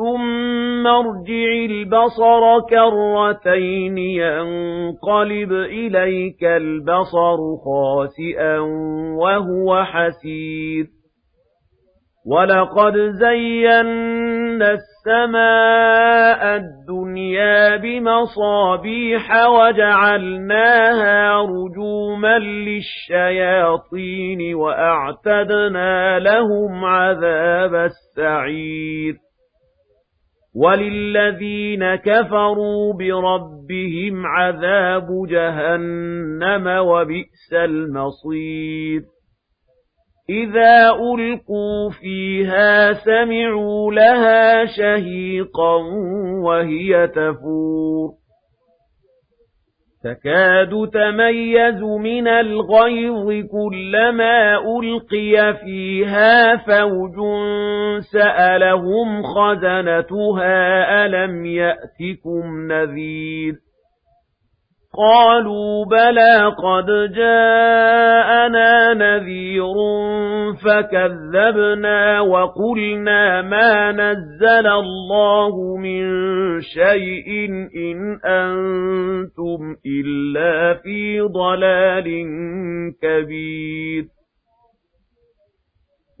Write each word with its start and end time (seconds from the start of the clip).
ثُمَّ 0.00 0.86
ارْجِعِ 0.86 1.50
الْبَصَرَ 1.70 2.42
كَرَّتَيْنِ 2.70 3.98
يَنقَلِبْ 3.98 5.52
إِلَيْكَ 5.52 6.44
الْبَصَرُ 6.44 7.38
خَاسِئًا 7.64 8.58
وَهُوَ 9.20 9.84
حَسِيرٌ 9.84 10.86
وَلَقَدْ 12.26 12.92
زَيَّنَّا 12.96 14.78
السَّمَاءَ 14.78 16.56
الدُّنْيَا 16.56 17.76
بِمَصَابِيحَ 17.76 19.46
وَجَعَلْنَاهَا 19.46 21.42
رُجُومًا 21.42 22.38
لِلشَّيَاطِينِ 22.38 24.54
وَأَعْتَدْنَا 24.54 26.18
لَهُمْ 26.18 26.84
عَذَابَ 26.84 27.74
السَّعِيرِ 27.74 29.29
وَلِلَّذِينَ 30.54 31.94
كَفَرُوا 31.94 32.92
بِرَبِّهِمْ 32.92 34.26
عَذَابُ 34.26 35.06
جَهَنَّمَ 35.28 36.66
وَبِئْسَ 36.66 37.52
الْمَصِيرُ 37.52 39.02
إِذَا 40.30 40.90
أُلْقُوا 40.90 41.90
فِيهَا 42.00 42.92
سَمِعُوا 42.92 43.92
لَهَا 43.92 44.66
شَهِيقًا 44.66 45.76
وَهِيَ 46.44 47.06
تَفُورُ 47.08 48.19
تكاد 50.04 50.90
تميز 50.92 51.82
من 51.82 52.28
الغيظ 52.28 53.46
كلما 53.46 54.56
ألقي 54.58 55.54
فيها 55.64 56.56
فوج 56.56 57.16
سألهم 58.12 59.22
خزنتها 59.22 61.06
ألم 61.06 61.46
يأتكم 61.46 62.72
نذير 62.72 63.54
قالوا 65.00 65.84
بلى 65.84 66.52
قد 66.64 66.86
جاءنا 67.14 68.94
نذير 68.94 69.74
فكذبنا 70.64 72.20
وقلنا 72.20 73.42
ما 73.42 73.92
نزل 73.92 74.66
الله 74.66 75.76
من 75.76 76.04
شيء 76.60 77.48
إن 77.76 78.18
أنتم 78.24 79.76
إلا 79.86 80.74
في 80.74 81.20
ضلال 81.20 82.08
كبير 83.02 84.19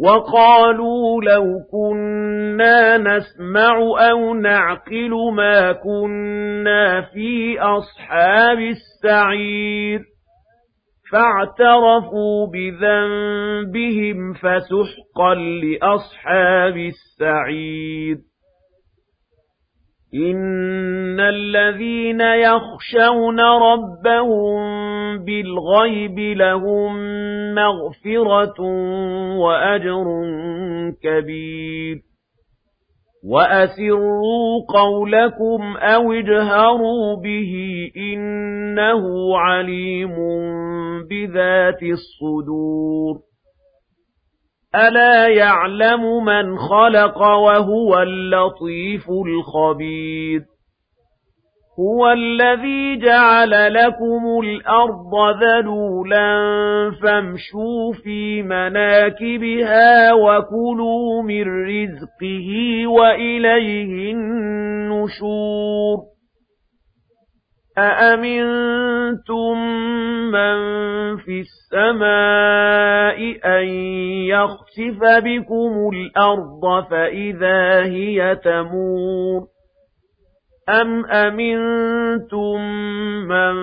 وَقَالُوا 0.00 1.22
لَوْ 1.22 1.44
كُنَّا 1.72 2.98
نَسْمَعُ 2.98 3.78
أَوْ 4.10 4.34
نَعْقِلُ 4.34 5.10
مَا 5.34 5.72
كُنَّا 5.72 7.00
فِي 7.00 7.60
أَصْحَابِ 7.60 8.58
السَّعِيرِ. 8.58 10.00
فَاعْتَرَفُوا 11.12 12.46
بِذَنبِهِمْ 12.46 14.32
فَسُحْقًا 14.32 15.34
لِأَصْحَابِ 15.34 16.76
السَّعِيرِ. 16.76 18.16
إِنَّ 20.14 21.20
الَّذِينَ 21.20 22.20
يَخْشَوْنَ 22.20 23.40
رَبَّهُم 23.40 24.97
بِالْغَيْبِ 25.16 26.18
لَهُم 26.18 26.96
مَّغْفِرَةٌ 27.54 28.60
وَأَجْرٌ 29.38 30.04
كَبِيرٌ. 31.02 31.96
وَأَسِرُّوا 33.24 34.64
قَوْلَكُمْ 34.68 35.76
أَوِ 35.76 36.12
اجْهَرُوا 36.12 37.16
بِهِ 37.16 37.52
إِنَّهُ 37.96 39.38
عَلِيمٌ 39.38 40.16
بِذَاتِ 41.10 41.82
الصُّدُورِ. 41.82 43.14
أَلَا 44.74 45.28
يَعْلَمُ 45.28 46.24
مَنْ 46.24 46.58
خَلَقَ 46.58 47.18
وَهُوَ 47.18 48.02
اللَّطِيفُ 48.02 49.10
الْخَبِيرُ. 49.10 50.57
هُوَ 51.80 52.12
الَّذِي 52.12 52.96
جَعَلَ 52.96 53.74
لَكُمُ 53.74 54.40
الْأَرْضَ 54.44 55.42
ذَلُولًا 55.42 56.30
فَامْشُوا 57.02 57.92
فِي 58.04 58.42
مَنَاكِبِهَا 58.42 60.12
وَكُلُوا 60.12 61.22
مِن 61.22 61.42
رِّزْقِهِ 61.66 62.48
وَإِلَيْهِ 62.86 64.12
النُّشُورُ 64.12 65.96
أَأَمِنتُم 67.78 69.58
مَّن 70.34 70.56
فِي 71.16 71.40
السَّمَاءِ 71.40 73.18
أَن 73.58 73.66
يَخْسِفَ 74.34 75.00
بِكُمُ 75.24 75.90
الْأَرْضَ 75.94 76.90
فَإِذَا 76.90 77.84
هِيَ 77.84 78.36
تَمُورُ 78.36 79.57
أَمْ 80.68 81.06
أَمِنتُم 81.06 82.60
مَّن 83.28 83.54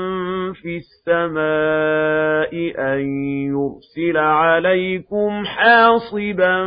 فِي 0.53 0.77
السَّمَاءِ 0.77 2.51
أَن 2.93 2.99
يُرْسِلَ 3.45 4.17
عَلَيْكُمْ 4.17 5.45
حَاصِبًا 5.45 6.65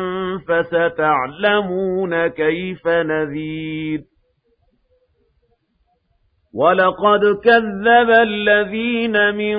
فَسَتَعْلَمُونَ 0.49 2.27
كَيْفَ 2.27 2.89
نَذِيرِ 2.89 4.01
وَلَقَدْ 6.55 7.21
كَذَّبَ 7.45 8.11
الَّذِينَ 8.11 9.35
مِن 9.35 9.59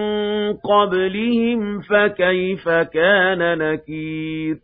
قَبْلِهِمْ 0.53 1.81
فَكَيْفَ 1.81 2.69
كَانَ 2.69 3.57
نَكِيرِ 3.57 4.55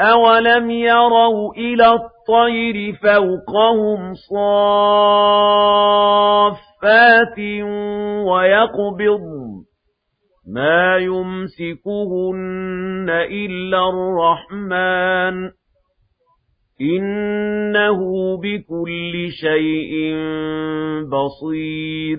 أَوَلَمْ 0.00 0.70
يَرَوْا 0.70 1.54
إِلَى 1.54 1.98
الطَّيْرِ 2.30 2.92
فَوْقَهُمْ 2.92 4.14
صَافَّاتٍ 4.30 4.58
وَيَقْبِضْنَ 8.30 9.64
مَا 10.54 10.96
يُمْسِكُهُنَّ 10.96 12.30
إِلَّا 13.10 13.88
الرَّحْمَنُ 13.88 15.50
إِنَّهُ 16.80 18.00
بِكُلِّ 18.36 19.28
شَيْءٍ 19.42 19.92
بَصِيرٌ 21.12 22.18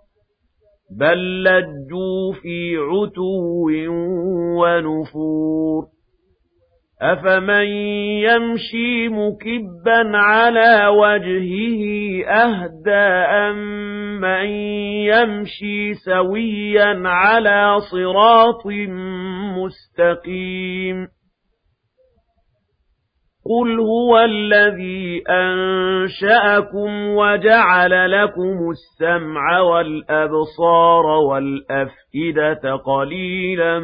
بَل 0.99 1.43
لَّجُّوا 1.43 2.33
فِي 2.41 2.77
عُتُوٍّ 2.77 3.69
وَنُفُورٍ 4.59 5.83
أَفَمَن 7.01 7.65
يَمْشِي 8.27 9.09
مُكِبًّا 9.09 10.17
عَلَى 10.17 10.87
وَجْهِهِ 10.87 11.81
أَهْدَىٰ 12.27 13.09
أَمَّن 13.49 14.45
يَمْشِي 15.07 15.93
سَوِيًّا 15.93 17.01
عَلَىٰ 17.05 17.77
صِرَاطٍ 17.91 18.67
مُّسْتَقِيمٍ 19.57 21.07
قُلْ 23.51 23.79
هُوَ 23.79 24.19
الَّذِي 24.19 25.23
أَنشَأَكُمْ 25.29 27.07
وَجَعَلَ 27.07 28.11
لَكُمُ 28.11 28.69
السَّمْعَ 28.71 29.59
وَالْأَبْصَارَ 29.59 31.05
وَالْأَفْئِدَةَ 31.05 32.75
قَلِيلًا 32.75 33.79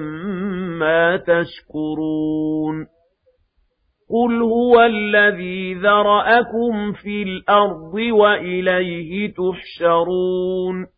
مَّا 0.80 1.18
تَشْكُرُونَ 1.18 2.88
قُلْ 4.10 4.42
هُوَ 4.42 4.82
الَّذِي 4.82 5.74
ذَرَأَكُمْ 5.74 6.94
فِي 6.94 7.24
الْأَرْضِ 7.24 7.94
وَإِلَيْهِ 7.94 9.34
تُحْشَرُونَ 9.34 10.97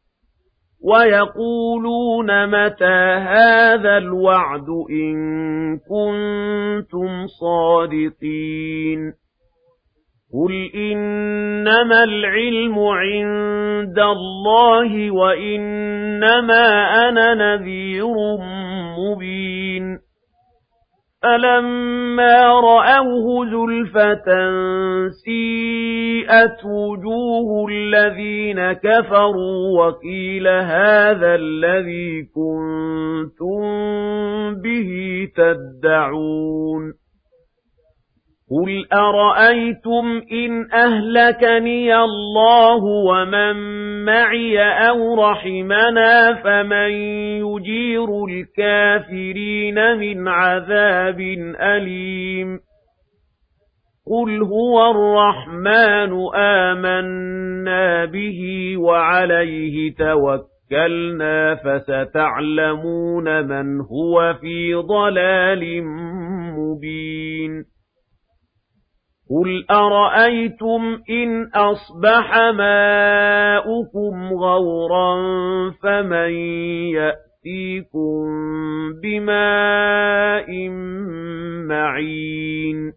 وَيَقُولُونَ 0.84 2.48
مَتَىٰ 2.48 3.18
هَٰذَا 3.20 3.98
الْوَعْدُ 3.98 4.68
إِن 4.90 5.16
كُنتُمْ 5.78 7.28
صَادِقِينَ 7.28 9.14
قُلْ 10.34 10.72
إِنَّمَا 10.76 12.04
الْعِلْمُ 12.04 12.80
عِندَ 12.80 14.00
اللَّهِ 14.00 15.12
وَإِنَّمَا 15.12 16.66
أَنَا 17.10 17.34
نَذِيرٌ 17.34 18.14
مُّبِينٌ 19.00 20.09
فَلَمَّا 21.24 22.60
رَأَوْهُ 22.60 23.46
زُلْفَةً 23.46 24.26
سِيئَتْ 25.26 26.66
وُجُوهُ 26.66 27.68
الَّذِينَ 27.72 28.74
كَفَرُوا 28.74 29.80
وَقِيلَ 29.80 30.48
هَٰذَا 30.48 31.36
الَّذِي 31.36 32.24
كُنتُم 32.36 33.62
بِهِ 34.62 34.92
تَدَّعُونَ 35.36 36.99
قُلْ 38.52 38.86
أَرَأَيْتُمْ 38.94 40.22
إِنْ 40.32 40.72
أَهْلَكَنِيَ 40.74 41.96
اللَّهُ 41.96 42.84
وَمَن 42.84 43.56
مَّعِيَ 44.06 44.60
أَوْ 44.90 45.24
رَحِمَنَا 45.24 46.34
فَمَن 46.44 46.92
يُجِيرُ 47.46 48.26
الْكَافِرِينَ 48.26 49.98
مِنْ 49.98 50.28
عَذَابٍ 50.28 51.20
أَلِيمٍ 51.62 52.60
قُلْ 54.10 54.42
هُوَ 54.42 54.92
الرَّحْمَٰنُ 54.92 56.12
آمَنَّا 56.36 58.06
بِهِ 58.06 58.40
وَعَلَيْهِ 58.78 59.94
تَوَكَّلْنَا 59.96 61.56
فَسَتَعْلَمُونَ 61.56 63.48
مَنْ 63.48 63.82
هُوَ 63.82 64.34
فِي 64.42 64.74
ضَلَالٍ 64.74 65.84
مُّبِينٍ 66.58 67.79
قُلْ 69.30 69.66
أَرَأَيْتُمْ 69.72 71.02
إِنْ 71.10 71.50
أَصْبَحَ 71.56 72.38
مَاؤُكُمْ 72.58 74.34
غَوْرًا 74.34 75.16
فَمَن 75.84 76.32
يَأْتِيكُم 76.98 78.26
بِمَاءٍ 79.04 80.70
مَّعِينٍ 81.70 82.94